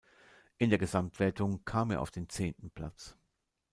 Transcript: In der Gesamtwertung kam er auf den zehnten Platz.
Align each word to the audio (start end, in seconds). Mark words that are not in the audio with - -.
In 0.57 0.71
der 0.71 0.79
Gesamtwertung 0.79 1.63
kam 1.63 1.91
er 1.91 2.01
auf 2.01 2.09
den 2.09 2.27
zehnten 2.27 2.71
Platz. 2.71 3.15